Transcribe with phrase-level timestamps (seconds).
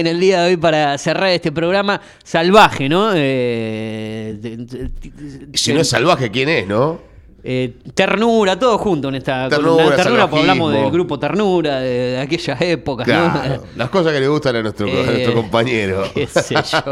[0.00, 3.12] en el día de hoy para cerrar este programa salvaje, ¿no?
[3.14, 4.38] Eh,
[5.54, 7.10] si no es salvaje, ¿quién es, no?
[7.42, 9.96] Eh, ternura, todo junto en esta ternura.
[9.96, 13.06] Ternura, hablamos del grupo Ternura, de, aquellas épocas.
[13.06, 16.04] Claro, Las cosas que le gustan a nuestro, nuestro compañero.
[16.14, 16.82] Qué sé yo.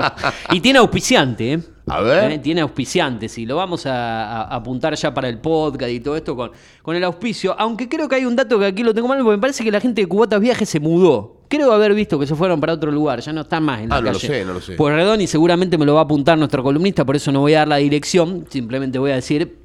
[0.52, 1.60] Y tiene auspiciante, ¿eh?
[1.86, 2.32] A ver.
[2.32, 2.38] ¿Eh?
[2.38, 6.50] Tiene auspiciantes y lo vamos a, apuntar ya para el podcast y todo esto con,
[6.82, 7.54] con el auspicio.
[7.58, 9.70] Aunque creo que hay un dato que aquí lo tengo mal porque me parece que
[9.70, 11.37] la gente de Cubatas Viajes se mudó.
[11.48, 13.96] Creo haber visto que se fueron para otro lugar, ya no están más en la
[13.96, 14.74] ah, no lo sé, no lo sé.
[14.74, 17.54] Pues Redón y seguramente me lo va a apuntar nuestro columnista, por eso no voy
[17.54, 19.56] a dar la dirección, simplemente voy a decir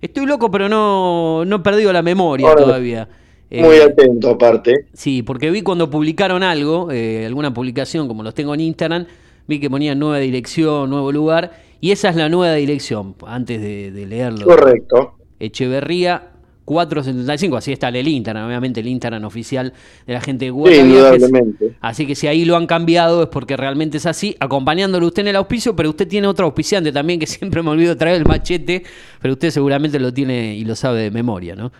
[0.00, 3.08] Estoy loco, pero no, no he perdido la memoria todavía.
[3.50, 4.86] Muy eh, atento, aparte.
[4.92, 9.06] Sí, porque vi cuando publicaron algo, eh, alguna publicación, como los tengo en Instagram,
[9.46, 13.92] vi que ponían nueva dirección, nuevo lugar, y esa es la nueva dirección, antes de,
[13.92, 14.46] de leerlo.
[14.46, 15.14] Correcto.
[15.38, 16.30] Echeverría
[16.66, 19.72] 475, así está el Instagram, obviamente el Instagram oficial
[20.06, 21.18] de la gente de Google.
[21.20, 21.66] Sí.
[21.80, 25.28] Así que si ahí lo han cambiado es porque realmente es así, acompañándolo usted en
[25.28, 28.82] el auspicio, pero usted tiene otro auspiciante también que siempre me olvido traer el machete,
[29.22, 31.72] pero usted seguramente lo tiene y lo sabe de memoria, ¿no?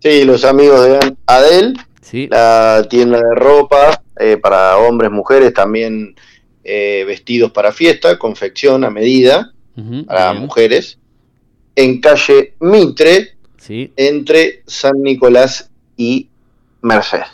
[0.00, 2.26] Sí, los amigos de Adel, ¿Sí?
[2.28, 6.16] la tienda de ropa eh, para hombres, mujeres, también
[6.64, 9.52] eh, vestidos para fiesta, confección a medida
[10.06, 10.98] para mujeres,
[11.76, 13.36] en calle Mitre,
[13.96, 16.28] entre San Nicolás y
[16.82, 17.26] Mercedes.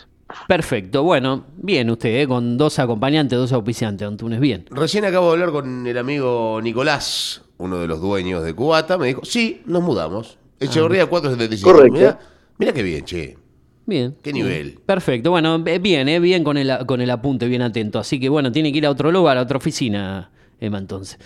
[0.47, 2.27] Perfecto, bueno, bien usted, ¿eh?
[2.27, 4.65] con dos acompañantes, dos auspiciantes, Antunes, bien.
[4.69, 9.07] Recién acabo de hablar con el amigo Nicolás, uno de los dueños de Cubata, me
[9.07, 10.37] dijo, sí, nos mudamos.
[10.59, 11.07] Echeverría ah.
[11.07, 11.71] 475.
[11.71, 12.19] Correcto.
[12.57, 13.37] Mira, qué bien, che.
[13.85, 14.15] Bien.
[14.21, 14.79] ¿Qué nivel?
[14.85, 15.31] Perfecto.
[15.31, 16.19] Bueno, bien, ¿eh?
[16.19, 17.97] bien con el, con el apunte, bien atento.
[17.97, 20.29] Así que bueno, tiene que ir a otro lugar, a otra oficina,
[20.59, 21.17] Emma, entonces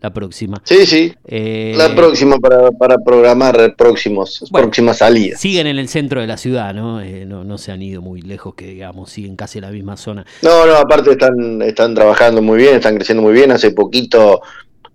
[0.00, 0.62] la próxima.
[0.64, 1.12] Sí, sí.
[1.26, 5.40] Eh, la próxima para, para programar próximos, próximas salidas.
[5.40, 7.00] Siguen en el centro de la ciudad, ¿no?
[7.00, 7.44] Eh, ¿no?
[7.44, 10.24] No se han ido muy lejos, que digamos, siguen casi en la misma zona.
[10.42, 13.52] No, no, aparte están, están trabajando muy bien, están creciendo muy bien.
[13.52, 14.40] Hace poquito,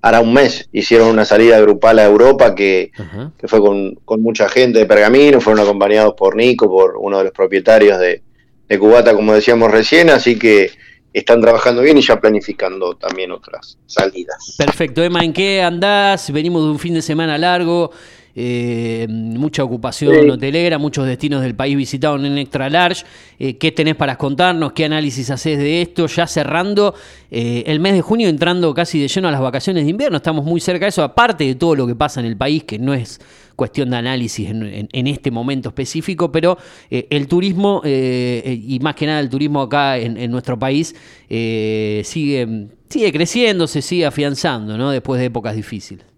[0.02, 2.92] hará un mes, hicieron una salida grupal a Europa que,
[3.38, 7.26] que fue con, con, mucha gente de Pergamino, fueron acompañados por Nico, por uno de
[7.26, 8.22] los propietarios de,
[8.68, 10.72] de Cubata, como decíamos recién, así que
[11.20, 14.56] están trabajando bien y ya planificando también otras salidas.
[14.58, 16.30] Perfecto, Emma, ¿en qué andás?
[16.30, 17.92] Venimos de un fin de semana largo,
[18.38, 23.06] eh, mucha ocupación hotelera, muchos destinos del país visitados en Extra Large.
[23.40, 24.74] Eh, ¿Qué tenés para contarnos?
[24.74, 26.08] ¿Qué análisis haces de esto?
[26.08, 26.94] Ya cerrando
[27.32, 30.44] eh, el mes de junio, entrando casi de lleno a las vacaciones de invierno, estamos
[30.44, 32.94] muy cerca de eso, aparte de todo lo que pasa en el país, que no
[32.94, 33.22] es
[33.56, 36.58] cuestión de análisis en, este momento específico, pero
[36.90, 40.94] el turismo, y más que nada el turismo acá en, nuestro país,
[41.30, 44.92] sigue, sigue creciendo, se sigue afianzando, ¿no?
[44.92, 46.15] Después de épocas difíciles.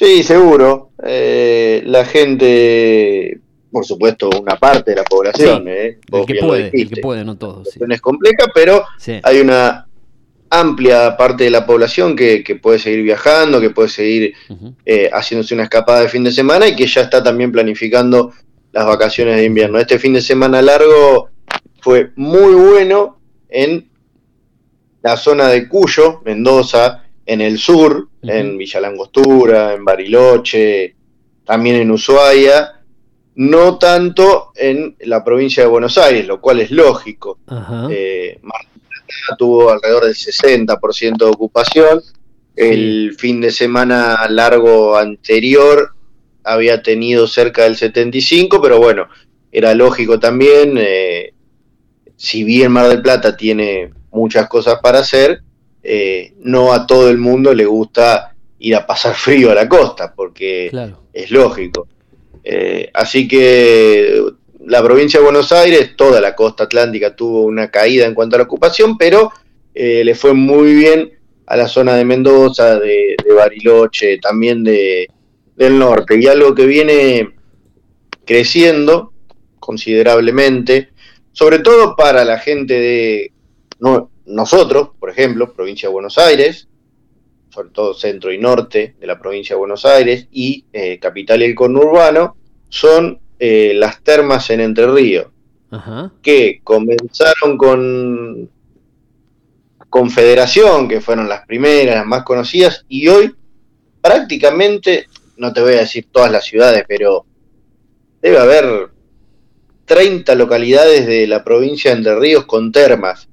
[0.00, 0.92] Sí, seguro.
[1.04, 3.38] Eh, la gente,
[3.70, 7.36] por supuesto, una parte de la población, eh, el, que puede, el que puede, no
[7.36, 7.68] todos.
[7.68, 7.80] Sí.
[7.86, 8.82] Es compleja, pero
[9.22, 9.86] hay una
[10.48, 14.32] amplia parte de la población que, puede seguir viajando, que puede seguir
[14.86, 18.32] eh, haciéndose una escapada de fin de semana y que ya está también planificando
[18.72, 19.78] las vacaciones de invierno.
[19.78, 21.28] Este fin de semana largo
[21.82, 23.20] fue muy bueno
[23.50, 23.90] en
[25.02, 30.96] la zona de Cuyo, Mendoza, en el sur, en Villa Langostura, en Bariloche,
[31.44, 32.80] también en Ushuaia,
[33.36, 37.38] no tanto en la provincia de Buenos Aires, lo cual es lógico.
[37.88, 38.40] Eh,
[39.38, 42.02] tuvo alrededor del 60% de ocupación.
[42.56, 45.94] El fin de semana largo anterior
[46.42, 49.06] había tenido cerca del 75, pero bueno,
[49.52, 51.32] era lógico también, eh,
[52.16, 55.44] si bien Mar del Plata tiene muchas cosas para hacer,
[55.82, 60.12] eh, no a todo el mundo le gusta ir a pasar frío a la costa,
[60.14, 60.70] porque
[61.12, 61.88] es lógico.
[62.42, 64.22] Eh, así que
[64.66, 68.38] la provincia de Buenos Aires, toda la costa atlántica tuvo una caída en cuanto a
[68.38, 69.32] la ocupación, pero
[69.74, 71.12] eh, le fue muy bien
[71.46, 75.08] a la zona de Mendoza, de, Bariloche, también de,
[75.56, 76.18] del norte.
[76.20, 77.30] Y algo que viene
[78.24, 79.12] creciendo
[79.58, 80.90] considerablemente,
[81.32, 83.32] sobre todo para la gente de
[84.30, 86.68] nosotros, por ejemplo, provincia de Buenos Aires,
[87.50, 91.46] sobre todo centro y norte de la provincia de Buenos Aires, y eh, capital y
[91.46, 92.36] el conurbano,
[92.68, 95.26] son eh, las termas en Entre Ríos,
[96.22, 98.50] que comenzaron con
[99.88, 103.34] Confederación, que fueron las primeras, las más conocidas, y hoy
[104.00, 105.06] prácticamente,
[105.36, 107.24] no te voy a decir todas las ciudades, pero
[108.22, 108.90] debe haber
[109.86, 113.29] 30 localidades de la provincia de Entre Ríos con termas,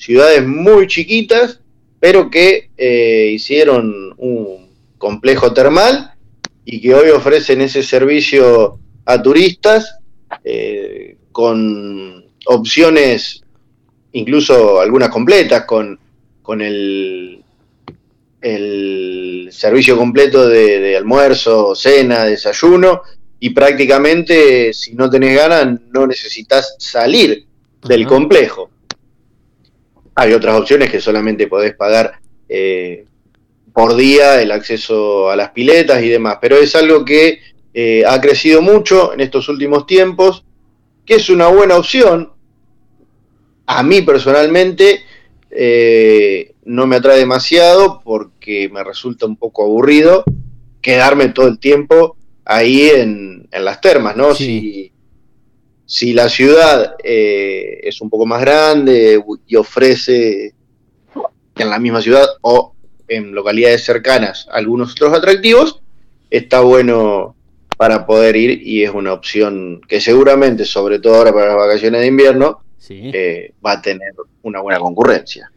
[0.00, 1.60] ciudades muy chiquitas,
[2.00, 6.14] pero que eh, hicieron un complejo termal
[6.64, 9.98] y que hoy ofrecen ese servicio a turistas
[10.42, 13.42] eh, con opciones
[14.12, 15.98] incluso algunas completas, con,
[16.42, 17.44] con el,
[18.40, 23.02] el servicio completo de, almuerzo, cena, desayuno,
[23.38, 27.44] y prácticamente si no tenés ganas no necesitas salir
[27.86, 28.70] del complejo.
[30.20, 33.06] Hay otras opciones que solamente podés pagar eh,
[33.72, 37.40] por día el acceso a las piletas y demás, pero es algo que
[37.72, 40.44] eh, ha crecido mucho en estos últimos tiempos,
[41.06, 42.32] que es una buena opción
[43.64, 45.00] a mí personalmente
[45.50, 50.22] eh, no me atrae demasiado porque me resulta un poco aburrido
[50.82, 54.34] quedarme todo el tiempo ahí en, las termas, ¿no?
[54.34, 54.92] Si,
[55.90, 60.54] si, la ciudad eh, es un poco más grande y ofrece
[61.56, 62.74] en la misma ciudad o
[63.08, 65.80] en localidades cercanas algunos otros atractivos,
[66.30, 67.34] está bueno
[67.76, 72.02] para poder ir y es una opción que seguramente, sobre todo ahora para las vacaciones
[72.02, 74.12] de invierno, eh, va a tener
[74.42, 75.50] una buena concurrencia.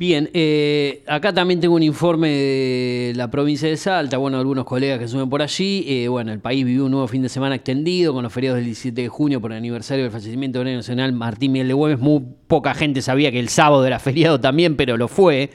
[0.00, 4.98] Bien, eh, acá también tengo un informe de la provincia de Salta, bueno, algunos colegas
[4.98, 5.84] que suben por allí.
[5.86, 8.64] Eh, bueno, el país vivió un nuevo fin de semana extendido con los feriados del
[8.64, 11.98] 17 de junio por el aniversario del fallecimiento del nacional Martín Miguel de Güemes.
[11.98, 15.50] Muy poca gente sabía que el sábado era feriado también, pero lo fue.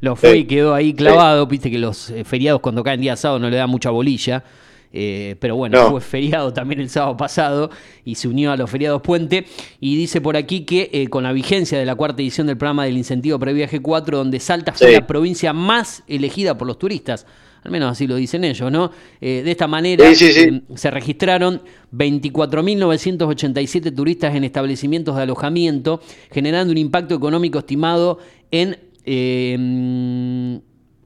[0.00, 1.48] lo fue y quedó ahí clavado.
[1.48, 4.44] Viste que los feriados cuando caen día sábado no le da mucha bolilla.
[4.92, 7.70] Eh, pero bueno, fue feriado también el sábado pasado
[8.04, 9.46] y se unió a los feriados puente.
[9.80, 12.84] Y dice por aquí que eh, con la vigencia de la cuarta edición del programa
[12.84, 17.26] del incentivo previaje 4, donde Salta fue la provincia más elegida por los turistas.
[17.64, 18.92] Al menos así lo dicen ellos, ¿no?
[19.20, 21.60] Eh, de esta manera se registraron
[21.92, 26.00] 24.987 turistas en establecimientos de alojamiento,
[26.30, 28.20] generando un impacto económico estimado
[28.50, 28.78] en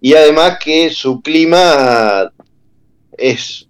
[0.00, 2.32] y además que su clima
[3.16, 3.68] es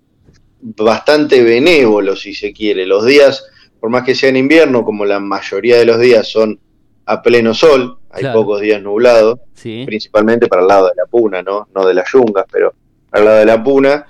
[0.63, 2.87] bastante benévolo, si se quiere.
[2.87, 3.45] Los días,
[3.81, 6.59] por más que sea en invierno, como la mayoría de los días son
[7.07, 11.69] a pleno sol, hay pocos días nublados, principalmente para el lado de la puna, ¿no?
[11.75, 12.75] No de las yungas, pero
[13.13, 14.07] al lado de la puna.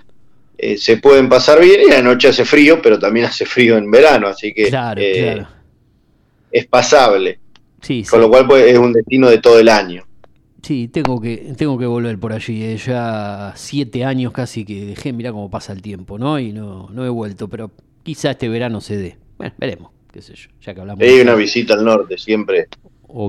[0.59, 3.91] Eh, se pueden pasar bien y la noche hace frío, pero también hace frío en
[3.91, 5.45] verano, así que eh,
[6.51, 7.41] es pasable.
[8.11, 10.05] Con lo cual pues, es un destino de todo el año.
[10.63, 12.65] Sí, tengo que, tengo que volver por allí.
[12.65, 16.41] Eh, ya siete años casi que dejé, mira cómo pasa el tiempo, ¿no?
[16.41, 17.71] Y no, no he vuelto, pero
[18.03, 19.17] quizá este verano se dé.
[19.37, 21.03] Bueno, veremos, qué sé yo, ya que hablamos.
[21.03, 22.69] Hay una visita al norte, siempre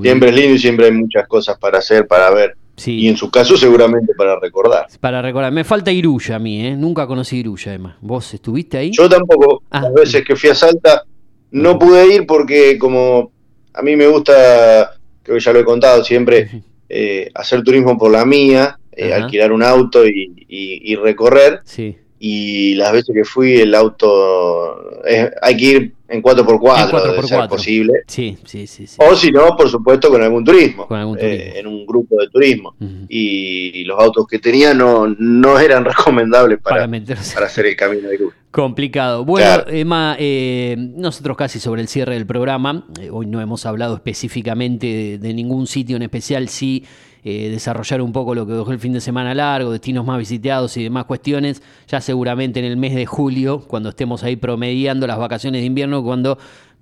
[0.01, 2.57] Siempre es lindo y siempre hay muchas cosas para hacer, para ver.
[2.85, 4.87] Y en su caso seguramente para recordar.
[4.99, 5.51] Para recordar.
[5.51, 6.75] Me falta Iruya a mí, ¿eh?
[6.75, 7.95] Nunca conocí Iruya además.
[8.01, 8.91] ¿Vos estuviste ahí?
[8.91, 9.63] Yo tampoco.
[9.71, 9.81] Ah.
[9.81, 11.03] Las veces que fui a Salta
[11.51, 13.31] no pude ir porque como
[13.73, 14.91] a mí me gusta,
[15.23, 19.51] creo que ya lo he contado siempre, eh, hacer turismo por la mía, eh, alquilar
[19.51, 21.61] un auto y, recorrer.
[21.63, 21.97] Sí.
[22.19, 25.01] Y las veces que fui el auto,
[25.41, 27.93] hay que ir en 4x4, de ser posible.
[28.07, 30.87] Sí, sí, sí, O si no, por supuesto, con algún turismo,
[31.19, 32.75] eh, en un grupo de turismo.
[33.09, 38.17] y, los autos que tenía no, no eran recomendables para, para, hacer el camino de
[38.17, 38.33] luz.
[38.51, 39.23] Complicado.
[39.23, 43.95] Bueno, Emma, eh, nosotros casi sobre el cierre del programa, eh, hoy no hemos hablado
[43.95, 46.85] específicamente de, ningún sitio en especial, sí
[47.23, 50.83] desarrollar un poco lo que dejó el fin de semana largo, destinos más visitados y
[50.83, 55.59] demás cuestiones, ya seguramente en el mes de julio, cuando estemos ahí promediando las vacaciones
[55.59, 56.37] de invierno, cuando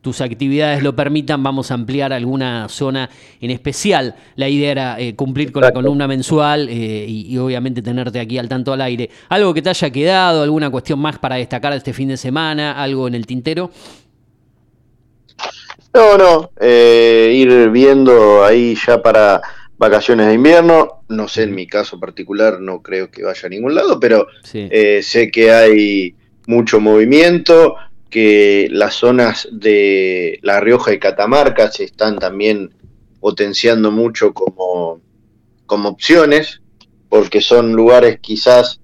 [0.06, 3.10] tus actividades lo permitan, vamos a ampliar alguna zona
[3.42, 4.14] en especial.
[4.36, 8.48] La idea era eh, cumplir con la columna mensual eh, y, obviamente tenerte aquí al
[8.48, 9.10] tanto al aire.
[9.30, 10.44] ¿Algo que te haya quedado?
[10.44, 12.80] ¿Alguna cuestión más para destacar este fin de semana?
[12.80, 13.72] ¿Algo en el tintero?
[15.92, 16.52] No, no.
[16.62, 19.42] Eh, ir viendo ahí ya para
[19.76, 21.02] vacaciones de invierno.
[21.10, 25.32] No sé, en mi caso particular no creo que vaya a ningún lado, pero sé
[25.34, 26.14] que hay
[26.46, 27.76] mucho movimiento
[28.16, 32.74] que las zonas de La Rioja y Catamarca se están también
[33.20, 35.02] potenciando mucho como,
[35.66, 36.62] como opciones,
[37.10, 38.80] porque son lugares quizás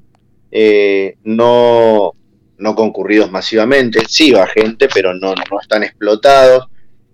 [0.52, 2.12] eh, no,
[2.58, 6.68] no concurridos masivamente, sí va gente, pero no, no están explotados,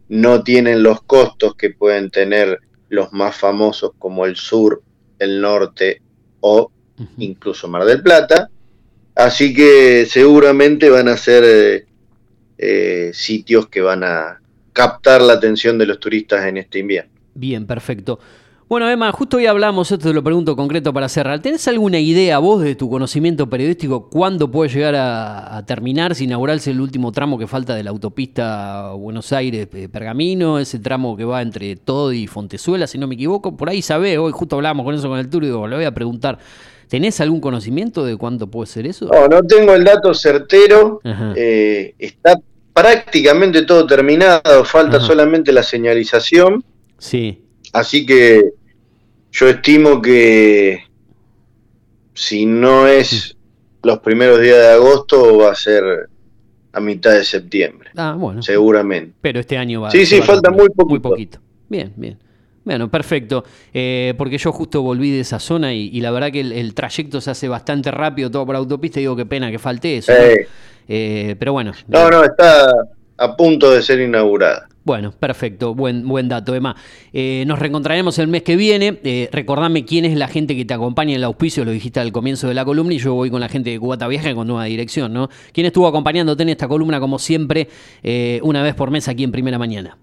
[0.09, 4.81] no tienen los costos que pueden tener los más famosos como el sur,
[5.19, 6.01] el norte
[6.39, 6.71] o
[7.19, 8.50] incluso Mar del Plata.
[9.13, 11.87] Así que seguramente van a ser
[12.57, 14.41] eh, eh, sitios que van a
[14.73, 17.11] captar la atención de los turistas en este invierno.
[17.33, 18.19] Bien, perfecto.
[18.69, 21.41] Bueno, Emma, justo hoy hablamos, esto te lo pregunto concreto para cerrar.
[21.41, 26.71] ¿Tenés alguna idea vos de tu conocimiento periodístico cuándo puede llegar a, terminar, si inaugurarse
[26.71, 31.77] el último tramo que falta de la autopista Buenos Aires-Pergamino, ese tramo que va entre
[31.77, 33.55] Todo y Fontezuela, si no me equivoco?
[33.55, 35.85] Por ahí sabe, hoy justo hablábamos con eso con el tour y digo, le voy
[35.85, 36.37] a preguntar.
[36.88, 39.08] ¿Tenés algún conocimiento de cuánto puede ser eso?
[39.08, 41.01] No, no tengo el dato certero.
[41.36, 42.39] Eh, está
[42.74, 46.63] prácticamente todo terminado, falta solamente la señalización.
[46.98, 47.44] Sí.
[47.74, 48.51] Así que
[49.32, 50.84] yo estimo que
[52.13, 53.36] si no es
[53.84, 56.10] los primeros días de agosto, va a ser
[56.72, 57.91] a mitad de septiembre.
[57.96, 58.41] Ah, bueno.
[58.41, 59.13] Seguramente.
[59.22, 60.86] Pero este año va Sí, sí, falta muy poquito.
[60.86, 61.39] Muy poquito.
[61.70, 62.17] Bien, bien.
[62.67, 63.45] Bueno, perfecto.
[63.74, 67.31] Eh, porque yo justo volví de esa zona y, la verdad que el, trayecto se
[67.31, 70.12] hace bastante rápido, todo por autopista, y digo, qué pena que falte eso.
[70.89, 71.71] Eh, pero bueno.
[71.88, 72.69] No, no, está
[73.19, 74.67] a punto de ser inaugurada.
[74.83, 76.75] Bueno, perfecto, buen, buen dato, Emma.
[77.13, 79.29] Eh, nos reencontraremos el mes que viene.
[79.31, 82.50] recordame quién es la gente que te acompaña en el auspicio, lo dijiste al comienzo
[82.50, 85.13] de la columna, y yo voy con la gente de Cubata Viaje con nueva dirección,
[85.13, 85.29] ¿no?
[85.53, 87.69] ¿Quién estuvo acompañándote en esta columna, como siempre,
[88.41, 89.97] una vez por mes aquí en Primera Mañana?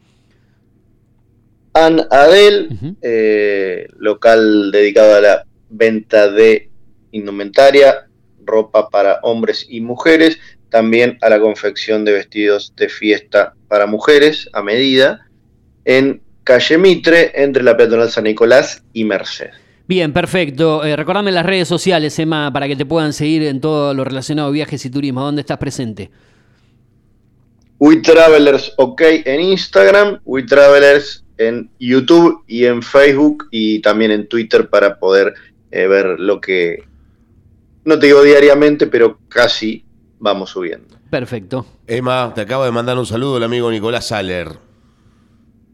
[1.75, 6.71] An Adel, eh, local dedicado a la venta de
[7.11, 8.07] indumentaria,
[8.45, 10.39] ropa para hombres y mujeres,
[10.69, 15.27] también a la confección de vestidos de fiesta para mujeres a medida,
[15.85, 19.51] en calle Mitre, entre la peatonal San Nicolás y Merced.
[19.87, 20.85] Bien, perfecto.
[20.85, 24.49] Eh, recordame las redes sociales, Emma, para que te puedan seguir en todo lo relacionado
[24.49, 25.23] a viajes y turismo.
[25.23, 26.11] ¿Dónde estás presente?
[27.79, 34.29] We Travelers OK en Instagram, We Travelers en YouTube y en Facebook y también en
[34.29, 35.35] Twitter para poder
[35.71, 36.85] eh, ver lo que,
[37.85, 39.85] no te digo diariamente, pero casi
[40.19, 40.97] vamos subiendo.
[41.11, 41.67] Perfecto.
[41.87, 44.49] Emma, te acabo de mandar un saludo el amigo Nicolás Saller.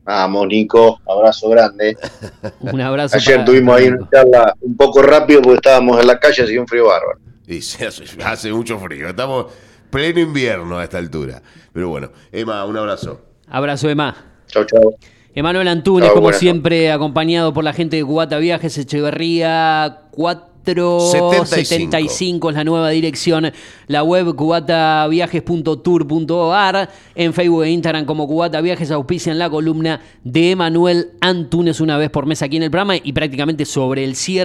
[0.05, 1.97] Vamos, Nico, abrazo grande.
[2.61, 3.17] un abrazo.
[3.17, 6.67] Ayer tuvimos ahí una charla un poco rápido porque estábamos en la calle, hacía un
[6.67, 7.21] frío bárbaro.
[7.47, 9.47] Y se hace, hace mucho frío, estamos
[9.91, 11.43] pleno invierno a esta altura.
[11.73, 13.21] Pero bueno, Emma, un abrazo.
[13.49, 14.17] Abrazo, Emma.
[14.47, 14.95] Chao, chao.
[15.33, 22.65] Emanuel Antunes, como siempre, acompañado por la gente de Cubata Viajes, Echeverría 475 es la
[22.65, 23.53] nueva dirección.
[23.87, 26.91] La web cubataviajes.tour.ar.
[27.15, 32.11] En Facebook e Instagram como Cubata Viajes auspician la columna de Emanuel Antunes una vez
[32.11, 34.39] por mes aquí en el programa y prácticamente sobre el cierre.